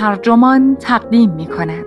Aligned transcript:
ترجمان 0.00 0.76
تقدیم 0.76 1.30
می 1.30 1.46
کند. 1.46 1.84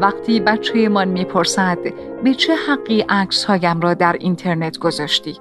وقتی 0.00 0.40
بچه 0.40 0.88
من 0.88 1.08
می‌پرسد 1.08 1.78
به 2.24 2.34
چه 2.34 2.54
حقی 2.54 3.04
عکس 3.08 3.44
هایم 3.44 3.80
را 3.80 3.94
در 3.94 4.16
اینترنت 4.20 4.78
گذاشتی؟ 4.78 5.38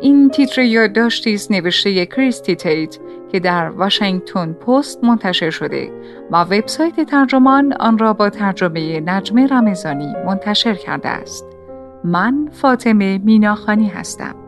این 0.00 0.30
تیتر 0.30 0.62
یادداشتی 0.62 1.34
است 1.34 1.50
نوشته 1.50 2.06
کریستی 2.06 2.56
تیت 2.56 2.98
که 3.32 3.40
در 3.40 3.68
واشنگتن 3.68 4.52
پست 4.52 5.04
منتشر 5.04 5.50
شده 5.50 5.90
و 6.30 6.42
وبسایت 6.42 7.00
ترجمان 7.00 7.72
آن 7.72 7.98
را 7.98 8.12
با 8.12 8.30
ترجمه 8.30 9.00
نجمه 9.00 9.46
رمزانی 9.46 10.14
منتشر 10.26 10.74
کرده 10.74 11.08
است. 11.08 11.46
من 12.04 12.48
فاطمه 12.52 13.18
میناخانی 13.18 13.88
هستم. 13.88 14.45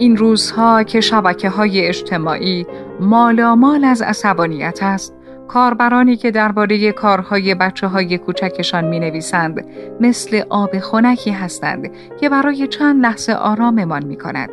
این 0.00 0.16
روزها 0.16 0.82
که 0.82 1.00
شبکه 1.00 1.48
های 1.48 1.86
اجتماعی 1.86 2.66
مالامال 3.00 3.84
از 3.84 4.02
عصبانیت 4.02 4.78
است 4.82 5.14
کاربرانی 5.48 6.16
که 6.16 6.30
درباره 6.30 6.92
کارهای 6.92 7.54
بچه 7.54 7.86
های 7.86 8.18
کوچکشان 8.18 8.84
می 8.84 9.00
نویسند 9.00 9.66
مثل 10.00 10.42
آب 10.50 10.78
خنکی 10.78 11.30
هستند 11.30 11.90
که 12.20 12.28
برای 12.28 12.66
چند 12.66 13.02
لحظه 13.02 13.32
آراممان 13.32 14.04
می 14.04 14.16
کند. 14.16 14.50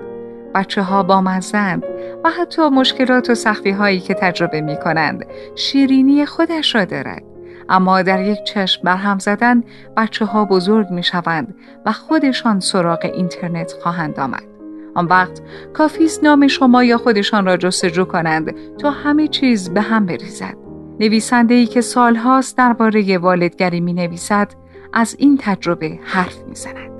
بچه 0.55 0.81
ها 0.81 1.03
با 1.03 1.21
مزند 1.21 1.83
و 2.23 2.29
حتی 2.29 2.69
مشکلات 2.69 3.29
و 3.29 3.35
سختی 3.35 3.71
هایی 3.71 3.99
که 3.99 4.13
تجربه 4.13 4.61
می 4.61 4.77
کنند 4.83 5.25
شیرینی 5.55 6.25
خودش 6.25 6.75
را 6.75 6.85
دارد. 6.85 7.23
اما 7.69 8.01
در 8.01 8.21
یک 8.21 8.43
چشم 8.43 8.81
برهم 8.83 9.19
زدن 9.19 9.63
بچه 9.97 10.25
ها 10.25 10.45
بزرگ 10.45 10.89
می 10.89 11.03
شوند 11.03 11.55
و 11.85 11.91
خودشان 11.91 12.59
سراغ 12.59 12.99
اینترنت 13.13 13.73
خواهند 13.83 14.19
آمد. 14.19 14.56
آن 14.97 15.05
وقت 15.05 15.41
کافیست 15.73 16.23
نام 16.23 16.47
شما 16.47 16.83
یا 16.83 16.97
خودشان 16.97 17.45
را 17.45 17.57
جستجو 17.57 18.05
کنند 18.05 18.77
تا 18.77 18.91
همه 18.91 19.27
چیز 19.27 19.69
به 19.69 19.81
هم 19.81 20.05
بریزد. 20.05 20.57
نویسنده 20.99 21.53
ای 21.53 21.65
که 21.65 21.81
سالهاست 21.81 22.57
درباره 22.57 23.17
والدگری 23.17 23.79
می 23.79 23.93
نویسد 23.93 24.51
از 24.93 25.15
این 25.19 25.37
تجربه 25.41 25.99
حرف 26.03 26.43
می 26.47 26.55
زند. 26.55 26.97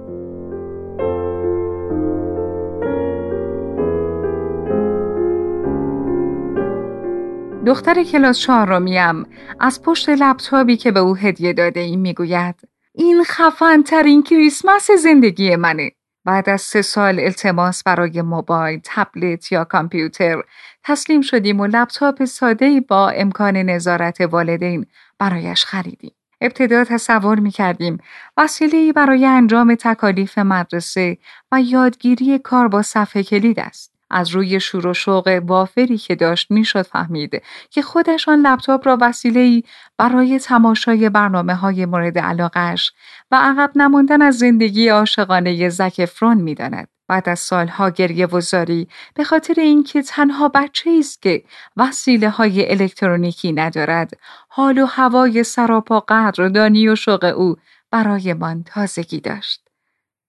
دختر 7.65 8.03
کلاس 8.03 8.39
چهارمیم 8.39 9.25
از 9.59 9.81
پشت 9.81 10.09
لپتاپی 10.09 10.77
که 10.77 10.91
به 10.91 10.99
او 10.99 11.15
هدیه 11.15 11.53
داده 11.53 11.79
ای 11.79 11.95
می 11.95 12.13
گوید 12.13 12.55
این 12.93 13.23
خفن 13.23 13.81
ترین 13.81 14.23
کریسمس 14.23 14.91
زندگی 14.91 15.55
منه. 15.55 15.91
بعد 16.27 16.49
از 16.49 16.61
سه 16.61 16.81
سال 16.81 17.19
التماس 17.19 17.83
برای 17.83 18.21
موبایل، 18.21 18.79
تبلت 18.83 19.51
یا 19.51 19.63
کامپیوتر 19.63 20.41
تسلیم 20.83 21.21
شدیم 21.21 21.59
و 21.59 21.65
لپتاپ 21.65 22.25
ساده 22.25 22.81
با 22.81 23.09
امکان 23.09 23.57
نظارت 23.57 24.21
والدین 24.21 24.85
برایش 25.19 25.65
خریدیم. 25.65 26.11
ابتدا 26.41 26.83
تصور 26.83 27.39
می 27.39 27.51
کردیم 27.51 27.97
وسیله 28.37 28.93
برای 28.93 29.25
انجام 29.25 29.75
تکالیف 29.75 30.37
مدرسه 30.37 31.17
و 31.51 31.61
یادگیری 31.61 32.39
کار 32.39 32.67
با 32.67 32.81
صفحه 32.81 33.23
کلید 33.23 33.59
است. 33.59 33.96
از 34.09 34.29
روی 34.29 34.59
شور 34.59 34.87
و 34.87 34.93
شوق 34.93 35.41
وافری 35.45 35.97
که 35.97 36.15
داشت 36.15 36.51
می‌شد 36.51 36.81
فهمید 36.81 37.43
که 37.69 37.81
خودشان 37.81 38.39
لپتاپ 38.39 38.87
را 38.87 38.97
وسیله 39.01 39.63
برای 39.97 40.39
تماشای 40.39 41.09
برنامه 41.09 41.55
های 41.55 41.85
مورد 41.85 42.19
علاقش 42.19 42.91
و 43.31 43.35
عقب 43.35 43.71
نماندن 43.75 44.21
از 44.21 44.37
زندگی 44.37 44.87
عاشقانه 44.87 45.69
زک 45.69 46.05
فرون 46.05 46.37
می‌داند. 46.37 46.87
بعد 47.07 47.29
از 47.29 47.39
سالها 47.39 47.89
گریه 47.89 48.27
وزاری 48.27 48.87
به 49.13 49.23
خاطر 49.23 49.53
اینکه 49.57 50.01
تنها 50.01 50.49
بچه 50.49 50.95
است 50.99 51.21
که 51.21 51.43
وسیله 51.77 52.29
های 52.29 52.71
الکترونیکی 52.71 53.51
ندارد 53.53 54.11
حال 54.49 54.77
و 54.77 54.85
هوای 54.85 55.43
سراپا 55.43 55.99
قدردانی 55.99 56.89
و 56.89 56.95
شوق 56.95 57.33
او 57.37 57.55
برایمان 57.91 58.63
تازگی 58.63 59.19
داشت. 59.19 59.61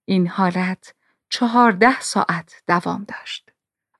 این 0.05 0.27
حالت 0.27 0.93
چهارده 1.29 2.01
ساعت 2.01 2.53
دوام 2.67 3.05
داشت. 3.07 3.48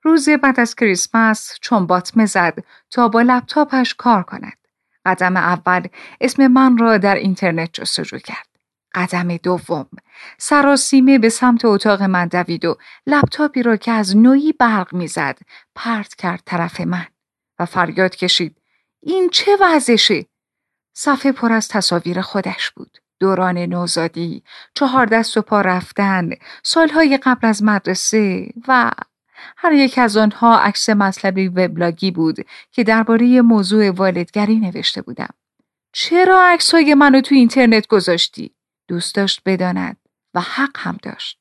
روز 0.03 0.29
بعد 0.29 0.59
از 0.59 0.75
کریسمس 0.75 1.57
چون 1.61 1.87
باطمه 1.87 2.25
زد 2.25 2.63
تا 2.91 3.07
با 3.07 3.21
لپتاپش 3.21 3.95
کار 3.95 4.23
کند. 4.23 4.57
قدم 5.05 5.37
اول 5.37 5.87
اسم 6.21 6.47
من 6.47 6.77
را 6.77 6.97
در 6.97 7.15
اینترنت 7.15 7.69
جستجو 7.73 8.17
کرد. 8.17 8.47
قدم 8.95 9.37
دوم 9.37 9.87
سراسیمه 10.37 11.19
به 11.19 11.29
سمت 11.29 11.65
اتاق 11.65 12.01
من 12.01 12.27
دوید 12.27 12.65
و 12.65 12.77
لپتاپی 13.07 13.63
را 13.63 13.77
که 13.77 13.91
از 13.91 14.17
نوعی 14.17 14.53
برق 14.53 14.93
می‌زد 14.93 15.39
پرت 15.75 16.15
کرد 16.15 16.41
طرف 16.45 16.81
من 16.81 17.07
و 17.59 17.65
فریاد 17.65 18.15
کشید 18.15 18.57
این 19.01 19.29
چه 19.29 19.51
وضعشه؟ 19.61 20.25
صفحه 20.93 21.31
پر 21.31 21.53
از 21.53 21.67
تصاویر 21.67 22.21
خودش 22.21 22.71
بود. 22.71 22.97
دوران 23.19 23.57
نوزادی، 23.57 24.43
چهار 24.73 25.05
دست 25.05 25.37
و 25.37 25.41
پا 25.41 25.61
رفتن، 25.61 26.29
سالهای 26.63 27.17
قبل 27.17 27.47
از 27.47 27.63
مدرسه 27.63 28.53
و 28.67 28.91
هر 29.57 29.71
یک 29.71 29.97
از 29.97 30.17
آنها 30.17 30.59
عکس 30.59 30.89
مطلبی 30.89 31.47
وبلاگی 31.47 32.11
بود 32.11 32.37
که 32.71 32.83
درباره 32.83 33.41
موضوع 33.41 33.91
والدگری 33.91 34.55
نوشته 34.55 35.01
بودم. 35.01 35.33
چرا 35.93 36.45
عکسهای 36.45 36.93
منو 36.93 37.21
تو 37.21 37.35
اینترنت 37.35 37.87
گذاشتی؟ 37.87 38.51
دوست 38.87 39.15
داشت 39.15 39.41
بداند 39.45 39.97
و 40.33 40.41
حق 40.41 40.77
هم 40.77 40.97
داشت. 41.03 41.39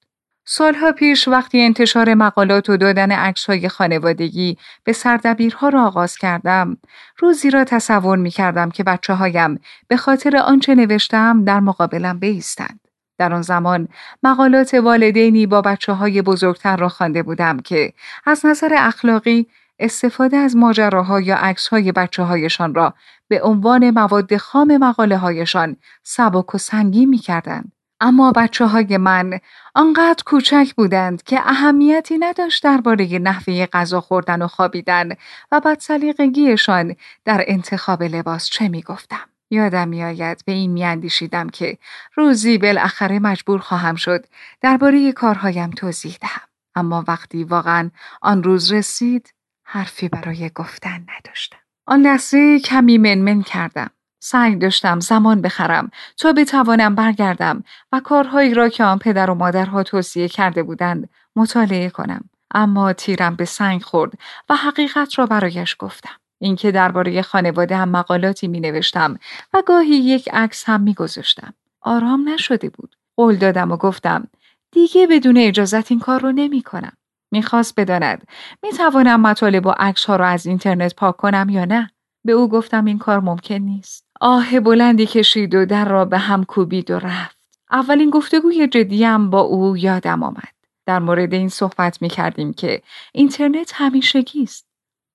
سالها 0.51 0.93
پیش 0.93 1.29
وقتی 1.29 1.61
انتشار 1.61 2.15
مقالات 2.15 2.71
و 2.71 2.77
دادن 2.77 3.13
عکسهای 3.13 3.69
خانوادگی 3.69 4.59
به 4.85 4.93
سردبیرها 4.93 5.69
را 5.69 5.87
آغاز 5.87 6.17
کردم، 6.17 6.77
روزی 7.19 7.51
را 7.51 7.65
تصور 7.65 8.19
می 8.19 8.31
کردم 8.31 8.71
که 8.71 8.85
بچه 8.85 9.15
هایم 9.15 9.61
به 9.89 9.97
خاطر 9.97 10.37
آنچه 10.37 10.75
نوشتم 10.75 11.45
در 11.45 11.61
مقابلم 11.61 12.19
بیستند. 12.19 12.88
در 13.19 13.35
آن 13.35 13.43
زمان 13.43 13.89
مقالات 14.23 14.75
والدینی 14.75 15.47
با 15.47 15.63
بچه 15.63 15.93
های 15.93 16.23
بزرگتر 16.23 16.77
را 16.77 16.89
خوانده 16.89 17.23
بودم 17.23 17.61
که 17.61 17.93
از 18.27 18.47
نظر 18.47 18.75
اخلاقی 18.79 19.47
استفاده 19.79 20.37
از 20.37 20.57
ماجراها 20.57 21.21
یا 21.21 21.37
عکس 21.37 21.69
های 21.69 21.93
بچه 21.93 22.23
هایشان 22.23 22.75
را 22.75 22.95
به 23.29 23.43
عنوان 23.43 23.91
مواد 23.91 24.37
خام 24.37 24.77
مقاله 24.77 25.17
هایشان 25.17 25.77
سبک 26.03 26.55
و 26.55 26.59
سنگی 26.59 27.07
می 27.07 27.19
کردن. 27.19 27.65
اما 28.01 28.33
بچه 28.33 28.67
های 28.67 28.97
من 28.97 29.39
آنقدر 29.75 30.23
کوچک 30.27 30.75
بودند 30.77 31.23
که 31.23 31.41
اهمیتی 31.41 32.19
نداشت 32.19 32.65
درباره 32.65 33.19
نحوه 33.19 33.67
غذا 33.67 34.01
خوردن 34.01 34.43
و 34.43 34.49
خوابیدن 34.49 35.09
و 35.53 35.61
بدسلیقگیشان 35.61 36.97
در 37.25 37.45
انتخاب 37.47 38.03
لباس 38.03 38.49
چه 38.49 38.69
می 38.69 38.83
گفتم. 38.83 39.29
یادم 39.51 39.89
میآید 39.89 40.43
به 40.45 40.53
این 40.53 40.71
میاندیشیدم 40.71 41.49
که 41.49 41.79
روزی 42.15 42.59
بالاخره 42.59 43.19
مجبور 43.19 43.59
خواهم 43.59 43.95
شد 43.95 44.27
درباره 44.61 45.13
کارهایم 45.13 45.71
توضیح 45.71 46.17
دهم. 46.21 46.49
اما 46.75 47.05
وقتی 47.09 47.45
واقعا 47.45 47.91
آن 48.23 48.43
روز 48.43 48.73
رسید 48.73 49.35
حرفی 49.65 50.09
برای 50.09 50.51
گفتن 50.55 51.07
نداشتم. 51.19 51.59
آن 51.87 52.01
لحظه 52.01 52.59
کمی 52.59 52.99
منمن 52.99 53.43
کردم. 53.43 53.91
سعی 54.21 54.57
داشتم 54.57 55.01
زمان 55.01 55.43
بخرم 55.43 55.91
تا 56.17 56.33
بتوانم 56.33 56.95
برگردم 56.95 57.65
و 57.93 58.01
کارهایی 58.01 58.55
را 58.55 58.69
که 58.69 58.85
آن 58.85 58.99
پدر 58.99 59.31
و 59.31 59.35
مادرها 59.35 59.83
توصیه 59.83 60.29
کرده 60.29 60.63
بودند 60.63 61.09
مطالعه 61.37 61.91
کنم. 61.91 62.31
اما 62.55 62.93
تیرم 62.93 63.37
به 63.37 63.45
سنگ 63.45 63.83
خورد 63.83 64.13
و 64.49 64.57
حقیقت 64.57 65.19
را 65.19 65.27
برایش 65.27 65.77
گفتم. 65.79 66.17
اینکه 66.39 66.71
درباره 66.71 67.23
خانواده 67.23 67.77
هم 67.77 67.89
مقالاتی 67.89 68.49
می 68.49 68.61
نوشتم 68.61 69.19
و 69.55 69.63
گاهی 69.67 69.95
یک 69.95 70.29
عکس 70.33 70.65
هم 70.67 70.81
می 70.81 70.95
گذاشتم. 70.95 71.55
آرام 71.81 72.29
نشده 72.29 72.69
بود. 72.69 72.97
قول 73.17 73.37
دادم 73.37 73.73
و 73.73 73.77
گفتم 73.77 74.29
دیگه 74.73 75.07
بدون 75.07 75.37
اجازت 75.37 75.91
این 75.91 76.01
کار 76.01 76.21
رو 76.21 76.33
نمی 76.33 76.63
کنم. 76.63 76.93
می‌خواست 77.31 77.81
بداند 77.81 78.29
می 78.63 78.71
توانم 78.71 79.21
مطالب 79.21 79.67
و 79.67 79.71
عکس 79.71 80.05
ها 80.05 80.17
را 80.17 80.27
از 80.27 80.47
اینترنت 80.47 80.95
پاک 80.95 81.17
کنم 81.17 81.49
یا 81.49 81.65
نه؟ 81.65 81.91
به 82.25 82.33
او 82.33 82.49
گفتم 82.49 82.85
این 82.85 82.99
کار 82.99 83.21
ممکن 83.21 83.55
نیست. 83.55 84.05
آه 84.21 84.61
بلندی 84.61 85.07
کشید 85.07 85.55
و 85.55 85.67
در 85.67 85.89
را 85.89 86.05
به 86.05 86.19
هم 86.19 86.45
کوبید 86.45 86.91
و 86.91 86.99
رفت. 86.99 87.39
اولین 87.71 88.11
گفتگوی 88.11 88.69
جدیم 88.69 89.31
با 89.31 89.41
او 89.41 89.77
یادم 89.77 90.23
آمد. 90.23 90.55
در 90.87 90.99
مورد 90.99 91.35
این 91.35 91.49
صحبت 91.49 92.03
می 92.03 92.09
کردیم 92.09 92.53
که 92.53 92.83
اینترنت 93.13 93.73
همیشگی 93.75 94.43
است. 94.43 94.68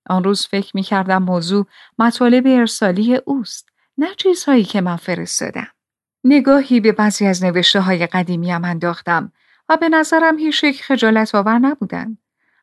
آن 0.06 0.24
روز 0.24 0.46
فکر 0.46 0.70
می 0.74 0.82
کردم 0.82 1.22
موضوع 1.22 1.66
مطالب 1.98 2.44
ارسالی 2.46 3.14
اوست 3.14 3.68
نه 3.98 4.14
چیزهایی 4.14 4.64
که 4.64 4.80
من 4.80 4.96
فرستادم. 4.96 5.68
نگاهی 6.24 6.80
به 6.80 6.92
بعضی 6.92 7.26
از 7.26 7.44
نوشته 7.44 7.80
های 7.80 8.06
قدیمیم 8.06 8.64
انداختم 8.64 9.32
و 9.68 9.76
به 9.76 9.88
نظرم 9.88 10.38
هیچ 10.38 10.64
یک 10.64 10.82
خجالت 10.82 11.34
آور 11.34 11.58
نبودند. 11.58 12.18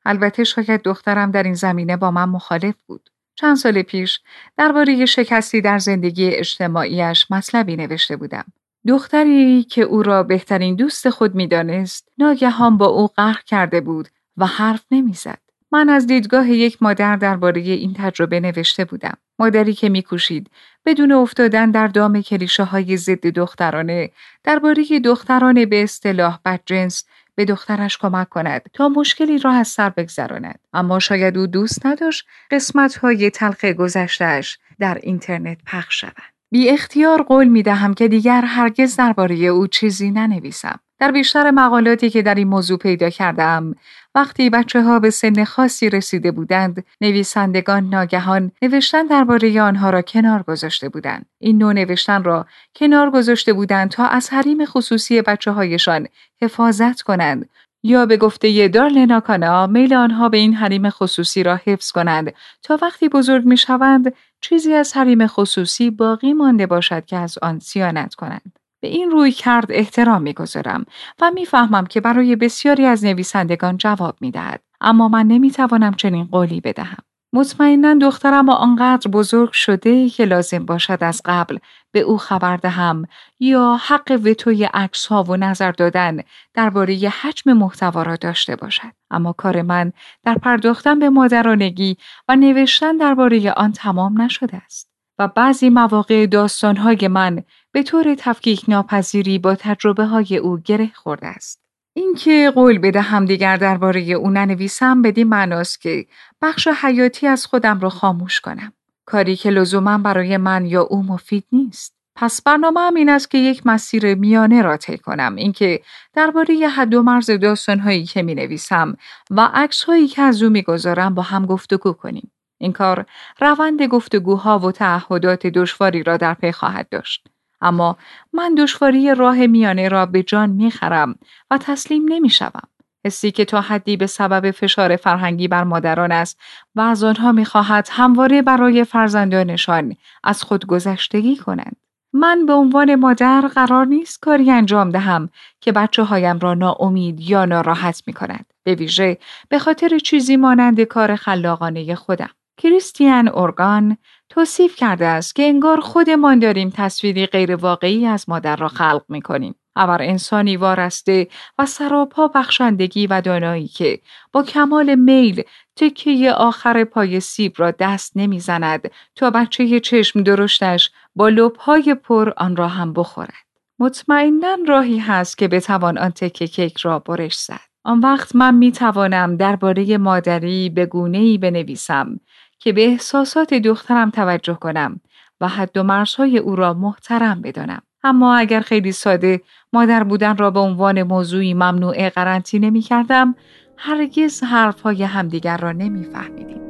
البته 0.06 0.44
شاید 0.44 0.82
دخترم 0.82 1.32
در 1.32 1.44
این 1.44 1.54
زمینه 1.54 1.98
با 1.98 2.12
من 2.12 2.30
مخالف 2.30 2.76
بود. 2.88 3.10
چند 3.36 3.58
سال 3.58 3.82
پیش 3.82 4.20
درباره 4.58 5.06
شکستی 5.06 5.62
در 5.62 5.78
زندگی 5.78 6.30
اجتماعیش 6.30 7.32
مطلبی 7.32 7.76
نوشته 7.76 8.16
بودم. 8.16 8.46
دختری 8.88 9.64
که 9.64 9.82
او 9.82 10.04
را 10.04 10.24
بهترین 10.24 10.76
دوست 10.76 11.10
خود 11.10 11.36
می‌دانست 11.36 12.10
ناگهان 12.18 12.78
با 12.78 12.86
او 12.86 13.08
قهر 13.08 13.42
کرده 13.46 13.82
بود 13.82 14.08
و 14.38 14.46
حرف 14.46 14.86
نمی‌زد. 14.92 15.41
من 15.72 15.90
از 15.90 16.08
دیدگاه 16.08 16.50
یک 16.50 16.78
مادر 16.84 17.16
درباره 17.16 17.62
این 17.62 17.94
تجربه 17.98 18.40
نوشته 18.40 18.86
بودم. 18.86 19.18
مادری 19.40 19.74
که 19.74 19.90
میکوشید 19.90 20.50
بدون 20.86 21.12
افتادن 21.12 21.72
در 21.72 21.88
دام 21.88 22.22
کلیشه 22.22 22.64
های 22.64 22.98
ضد 22.98 23.28
دخترانه 23.28 24.12
درباره 24.44 25.00
دختران 25.00 25.66
به 25.66 25.84
اصطلاح 25.84 26.40
بدجنس 26.46 27.06
به 27.36 27.46
دخترش 27.46 27.98
کمک 27.98 28.30
کند 28.30 28.62
تا 28.74 28.90
مشکلی 28.90 29.38
را 29.38 29.52
از 29.52 29.68
سر 29.68 29.90
بگذراند 29.90 30.60
اما 30.74 31.00
شاید 31.00 31.38
او 31.38 31.48
دوست 31.48 31.86
نداشت 31.86 32.26
قسمت 32.52 32.96
های 32.96 33.30
تلخ 33.30 33.66
گذشتهش 33.66 34.60
در 34.80 35.00
اینترنت 35.04 35.58
پخش 35.66 36.02
شود 36.02 36.32
بی 36.52 36.70
اختیار 36.70 37.22
قول 37.22 37.48
می 37.48 37.64
دهم 37.64 37.94
که 37.94 38.08
دیگر 38.08 38.42
هرگز 38.42 38.96
درباره 38.96 39.36
او 39.36 39.68
چیزی 39.68 40.12
ننویسم. 40.12 40.80
در 41.00 41.12
بیشتر 41.12 41.52
مقالاتی 41.52 42.10
که 42.10 42.22
در 42.22 42.36
این 42.36 42.48
موضوع 42.48 42.78
پیدا 42.78 43.10
کردم 43.10 43.76
وقتی 44.16 44.50
بچه 44.50 44.82
ها 44.82 45.00
به 45.00 45.10
سن 45.10 45.44
خاصی 45.44 45.90
رسیده 45.90 46.32
بودند 46.32 46.86
نویسندگان 47.02 47.90
ناگهان 47.90 48.52
نوشتن 48.62 49.08
درباره 49.08 49.62
آنها 49.62 49.90
را 49.90 50.02
کنار 50.02 50.44
گذاشته 50.44 50.90
بودند 50.90 51.26
این 51.40 51.58
نوع 51.58 51.74
نوشتن 51.74 52.24
را 52.24 52.46
کنار 52.76 53.12
گذاشته 53.12 53.54
بودند 53.54 53.90
تا 53.90 54.06
از 54.06 54.30
حریم 54.30 54.66
خصوصی 54.66 55.22
بچه 55.22 55.52
هایشان 55.52 56.08
حفاظت 56.42 57.02
کنند 57.02 57.50
یا 57.84 58.06
به 58.06 58.18
گفته 58.18 58.68
دارلنا 58.68 59.20
کانا 59.20 59.68
میل 59.68 59.94
آنها 59.94 60.30
به 60.30 60.38
این 60.38 60.54
حریم 60.54 60.90
خصوصی 60.90 61.44
را 61.44 61.60
حفظ 61.66 61.92
کنند 61.92 62.34
تا 62.64 62.80
وقتی 62.82 63.10
بزرگ 63.10 63.46
می 63.46 63.58
شوند 63.58 64.14
چیزی 64.42 64.74
از 64.74 64.98
حریم 64.98 65.28
خصوصی 65.28 65.90
باقی 65.90 66.34
مانده 66.34 66.68
باشد 66.68 67.06
که 67.06 67.18
از 67.18 67.38
آن 67.42 67.60
سیانت 67.60 68.16
کنند. 68.16 68.61
به 68.82 68.88
این 68.88 69.12
روی 69.12 69.32
کرد 69.32 69.66
احترام 69.70 70.22
می‌گذارم 70.22 70.86
و 71.22 71.32
می‌فهمم 71.32 71.86
که 71.86 72.02
برای 72.02 72.36
بسیاری 72.36 72.86
از 72.86 73.06
نویسندگان 73.06 73.78
جواب 73.78 74.16
می‌دهد. 74.22 74.62
اما 74.82 75.08
من 75.08 75.28
نمی‌توانم 75.28 75.94
چنین 75.94 76.26
قولی 76.26 76.62
بدهم. 76.62 76.98
مطمئنا 77.34 77.94
دخترم 77.94 78.50
آنقدر 78.50 79.12
بزرگ 79.12 79.52
شده 79.52 80.10
که 80.10 80.26
لازم 80.26 80.66
باشد 80.66 80.98
از 81.02 81.22
قبل 81.26 81.58
به 81.92 82.00
او 82.00 82.18
خبر 82.18 82.58
دهم 82.58 83.06
یا 83.40 83.80
حق 83.88 84.20
وتوی 84.24 84.64
عکس 84.64 85.08
ها 85.08 85.24
و 85.24 85.38
نظر 85.38 85.72
دادن 85.72 86.18
درباره 86.54 87.10
حجم 87.22 87.54
محتوا 87.54 88.04
را 88.04 88.16
داشته 88.16 88.56
باشد. 88.56 88.92
اما 89.12 89.34
کار 89.34 89.62
من 89.62 89.92
در 90.24 90.36
پرداختن 90.36 91.00
به 91.00 91.10
مادرانگی 91.10 91.98
و 92.28 92.36
نوشتن 92.36 92.98
درباره 92.98 93.52
آن 93.52 93.72
تمام 93.72 94.22
نشده 94.22 94.58
است 94.58 94.92
و 95.20 95.28
بعضی 95.28 95.70
مواقع 95.70 96.26
داستانهای 96.26 97.08
من 97.08 97.44
به 97.72 97.84
طور 97.84 98.16
تفکیک 98.16 98.64
ناپذیری 98.68 99.40
با 99.40 99.56
تجربه 99.56 100.06
های 100.06 100.38
او 100.38 100.58
گره 100.58 100.92
خورده 100.96 101.28
است. 101.28 101.62
اینکه 101.94 102.52
قول 102.56 102.78
بدهم 102.78 103.26
دیگر 103.26 103.58
درباره 103.58 104.02
او 104.02 104.30
ننویسم 104.30 105.02
بدین 105.02 105.28
معناست 105.28 105.82
که 105.82 106.06
بخش 106.42 106.68
حیاتی 106.68 107.28
از 107.28 107.46
خودم 107.46 107.80
را 107.80 107.90
خاموش 107.90 108.42
کنم. 108.42 108.74
کاری 109.06 109.36
که 109.36 109.50
لزوما 109.50 109.98
برای 109.98 110.38
من 110.38 110.66
یا 110.66 110.82
او 110.82 111.04
مفید 111.04 111.46
نیست. 111.52 111.96
پس 112.16 112.42
برنامه 112.42 112.80
هم 112.80 112.96
این 112.96 113.10
است 113.10 113.32
که 113.32 113.38
یک 113.38 113.68
مسیر 113.68 114.16
میانه 114.16 114.62
را 114.62 114.78
طی 114.78 114.98
کنم. 114.98 115.36
اینکه 115.36 115.82
درباره 116.14 116.68
حد 116.68 116.94
و 116.94 117.04
مرز 117.04 117.30
داستانهایی 117.30 118.06
که 118.06 118.22
می 118.22 118.36
نویسم 118.36 118.98
و 119.32 119.50
عکس 119.54 119.84
هایی 119.84 120.08
که 120.08 120.22
از 120.22 120.44
او 120.44 120.50
می 120.50 120.62
گذارم 120.62 121.16
با 121.16 121.22
هم 121.22 121.46
گفتگو 121.46 121.94
کنیم. 121.94 122.32
این 122.58 122.74
کار 122.74 123.06
روند 123.40 123.82
گفتگوها 123.82 124.60
و 124.60 124.72
تعهدات 124.72 125.48
دشواری 125.48 126.04
را 126.04 126.18
در 126.18 126.34
پی 126.34 126.52
خواهد 126.52 126.90
داشت. 126.90 127.28
اما 127.62 127.98
من 128.34 128.56
دشواری 128.56 129.16
راه 129.16 129.48
میانه 129.48 129.90
را 129.90 130.06
به 130.06 130.24
جان 130.24 130.50
می‌خرم 130.50 131.16
و 131.52 131.58
تسلیم 131.58 132.06
نمی‌شوم. 132.08 132.68
حسی 133.06 133.32
که 133.32 133.46
تا 133.46 133.62
حدی 133.62 133.98
به 133.98 134.08
سبب 134.08 134.52
فشار 134.52 134.96
فرهنگی 134.96 135.48
بر 135.48 135.64
مادران 135.64 136.12
است 136.12 136.40
و 136.76 136.82
از 136.82 137.04
آنها 137.04 137.32
می‌خواهد 137.32 137.88
همواره 137.92 138.42
برای 138.42 138.84
فرزندانشان 138.84 139.96
از 140.24 140.44
خود 140.44 140.66
گذشتگی 140.66 141.36
کنند. 141.36 141.76
من 142.14 142.46
به 142.46 142.54
عنوان 142.54 142.96
مادر 142.96 143.42
قرار 143.42 143.86
نیست 143.86 144.20
کاری 144.20 144.52
انجام 144.52 144.90
دهم 144.90 145.30
که 145.62 145.72
بچه 145.72 146.04
هایم 146.04 146.40
را 146.40 146.54
ناامید 146.54 147.22
یا 147.22 147.46
ناراحت 147.46 148.04
می 148.08 148.14
کند. 148.14 148.46
به 148.64 148.76
ویژه 148.76 149.18
به 149.50 149.60
خاطر 149.60 150.00
چیزی 150.00 150.38
مانند 150.38 150.82
کار 150.82 151.16
خلاقانه 151.16 151.96
خودم. 151.96 152.30
کریستیان 152.58 153.28
اورگان 153.28 153.98
توصیف 154.32 154.76
کرده 154.76 155.06
است 155.06 155.36
که 155.36 155.44
انگار 155.44 155.80
خودمان 155.80 156.40
داریم 156.40 156.74
تصویری 156.76 157.26
غیرواقعی 157.26 158.06
از 158.06 158.30
مادر 158.30 158.56
را 158.56 158.68
خلق 158.68 159.04
می 159.10 159.22
کنیم. 159.22 159.56
ابر 159.76 160.02
انسانی 160.02 160.58
وارسته 160.58 161.28
و 161.58 161.66
سراپا 161.66 162.28
بخشندگی 162.28 163.08
و 163.08 163.22
دانایی 163.22 163.68
که 163.68 164.00
با 164.32 164.44
کمال 164.44 164.96
میل 164.96 165.44
تکه 165.76 166.32
آخر 166.38 166.84
پای 166.84 167.20
سیب 167.20 167.54
را 167.58 167.72
دست 167.72 168.12
نمی‌زند 168.16 168.92
تا 169.16 169.30
بچه 169.30 169.80
چشم 169.80 170.24
درشتش 170.24 170.92
با 171.16 171.30
لبهای 171.30 171.96
پر 172.04 172.34
آن 172.38 172.56
را 172.56 172.68
هم 172.68 172.94
بخورد. 172.94 173.34
مطمئنا 173.80 174.58
راهی 174.68 174.98
هست 174.98 175.38
که 175.38 175.48
بتوان 175.48 175.98
آن 175.98 176.10
تکه 176.10 176.48
کیک 176.48 176.78
را 176.78 177.00
برش 177.00 177.38
زد. 177.38 177.60
آن 177.84 178.00
وقت 178.00 178.36
من 178.36 178.56
می 178.56 178.72
توانم 178.72 179.38
درباره 179.38 179.98
مادری 179.98 180.70
به 180.70 180.86
گونه 180.86 181.38
بنویسم 181.38 182.20
که 182.62 182.74
به 182.74 182.86
احساسات 182.86 183.54
دخترم 183.54 184.10
توجه 184.10 184.54
کنم 184.54 185.02
و 185.42 185.48
حد 185.48 185.78
و 185.78 185.84
مرزهای 185.84 186.38
او 186.38 186.56
را 186.56 186.74
محترم 186.74 187.42
بدانم. 187.42 187.82
اما 188.04 188.36
اگر 188.36 188.60
خیلی 188.60 188.92
ساده 188.92 189.42
مادر 189.74 190.04
بودن 190.04 190.38
را 190.38 190.52
به 190.52 190.60
عنوان 190.60 191.04
موضوعی 191.04 191.54
ممنوع 191.54 192.10
قرنطینه 192.10 192.70
می 192.70 192.82
کردم 192.82 193.36
هرگز 193.78 194.44
حرفهای 194.44 195.04
همدیگر 195.04 195.58
را 195.58 195.72
نمی 195.72 196.04
فهمیدیم. 196.04 196.62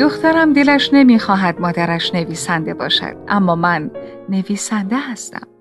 دخترم 0.00 0.52
دلش 0.52 0.90
نمی‌خواهد 0.92 1.60
مادرش 1.60 2.14
نویسنده 2.14 2.74
باشد 2.74 3.16
اما 3.28 3.54
من 3.54 3.90
نویسنده 4.28 4.96
هستم. 4.96 5.55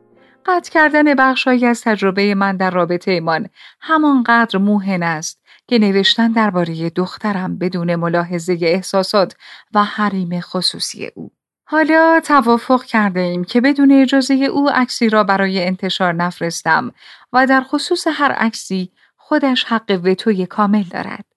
قطع 0.46 0.72
کردن 0.72 1.14
بخشهایی 1.14 1.66
از 1.66 1.82
تجربه 1.82 2.36
من 2.36 2.58
در 2.58 2.72
رابطه 2.72 3.12
ایمان 3.12 3.50
همانقدر 3.82 4.60
موهن 4.60 5.04
است 5.04 5.42
که 5.68 5.80
نوشتن 5.80 6.32
درباره 6.32 6.90
دخترم 6.90 7.58
بدون 7.58 7.96
ملاحظه 7.96 8.58
احساسات 8.62 9.36
و 9.74 9.84
حریم 9.84 10.40
خصوصی 10.42 11.12
او. 11.16 11.32
حالا 11.68 12.22
توافق 12.24 12.84
کرده 12.84 13.20
ایم 13.20 13.44
که 13.44 13.62
بدون 13.62 13.92
اجازه 13.92 14.34
او 14.34 14.70
عکسی 14.70 15.10
را 15.10 15.24
برای 15.24 15.66
انتشار 15.66 16.14
نفرستم 16.14 16.92
و 17.34 17.48
در 17.48 17.62
خصوص 17.62 18.08
هر 18.08 18.32
عکسی 18.32 18.92
خودش 19.18 19.64
حق 19.64 20.00
وتوی 20.04 20.46
کامل 20.46 20.84
دارد. 20.84 21.35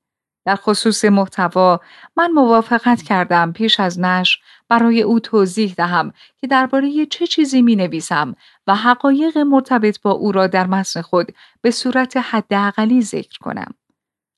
در 0.49 0.57
خصوص 0.57 1.05
محتوا 1.05 1.81
من 2.17 2.31
موافقت 2.31 3.03
کردم 3.03 3.53
پیش 3.53 3.81
از 3.81 4.01
نشر 4.01 4.39
برای 4.69 5.03
او 5.03 5.21
توضیح 5.21 5.75
دهم 5.77 6.13
که 6.41 6.47
درباره 6.47 7.07
چه 7.07 7.27
چیزی 7.27 7.63
می 7.63 7.77
نویسم 7.77 8.35
و 8.67 8.75
حقایق 8.75 9.39
مرتبط 9.39 10.01
با 10.01 10.11
او 10.11 10.33
را 10.33 10.47
در 10.47 10.67
متن 10.67 11.01
خود 11.01 11.35
به 11.61 11.71
صورت 11.71 12.17
حداقلی 12.17 13.03
ذکر 13.03 13.39
کنم. 13.39 13.75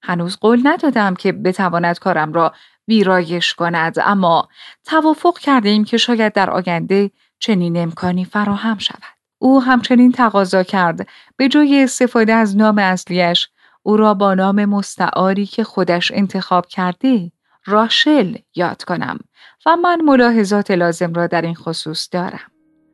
هنوز 0.02 0.36
قول 0.36 0.60
ندادم 0.64 1.14
که 1.14 1.32
بتواند 1.32 1.98
کارم 1.98 2.32
را 2.32 2.52
ویرایش 2.88 3.54
کند 3.54 3.96
اما 4.04 4.48
توافق 4.84 5.38
کرده 5.38 5.68
ایم 5.68 5.84
که 5.84 5.96
شاید 5.96 6.32
در 6.32 6.50
آینده 6.50 7.10
چنین 7.38 7.76
امکانی 7.76 8.24
فراهم 8.24 8.78
شود. 8.78 9.02
او 9.38 9.62
همچنین 9.62 10.12
تقاضا 10.12 10.62
کرد 10.62 11.08
به 11.36 11.48
جای 11.48 11.82
استفاده 11.82 12.32
از 12.32 12.56
نام 12.56 12.78
اصلیش 12.78 13.48
او 13.82 13.96
را 13.96 14.14
با 14.14 14.34
نام 14.34 14.64
مستعاری 14.64 15.46
که 15.46 15.64
خودش 15.64 16.12
انتخاب 16.14 16.66
کرده 16.66 17.32
راشل 17.66 18.34
یاد 18.54 18.84
کنم 18.84 19.18
و 19.66 19.76
من 19.76 20.00
ملاحظات 20.00 20.70
لازم 20.70 21.12
را 21.12 21.26
در 21.26 21.42
این 21.42 21.54
خصوص 21.54 22.08
دارم. 22.12 22.50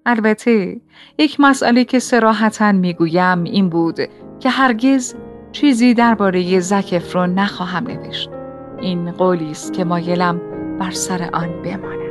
البته 0.07 0.81
یک 1.19 1.41
مسئله 1.41 1.85
که 1.85 1.99
سراحتا 1.99 2.73
می‌گویم 2.73 3.45
این 3.45 3.69
بود 3.69 3.97
که 4.41 4.51
هرگز 4.51 5.15
چیزی 5.53 5.95
درباره 5.95 6.61
زک 6.61 6.89
افرون 6.93 7.35
نخواهم 7.35 7.87
نوشت. 7.87 8.31
این 8.81 9.11
قولی 9.11 9.51
است 9.51 9.73
که 9.73 9.85
مایلم 9.85 10.41
بر 10.79 10.91
سر 10.91 11.31
آن 11.33 11.63
بمانم. 11.63 12.06